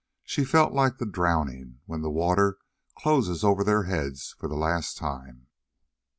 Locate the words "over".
3.43-3.63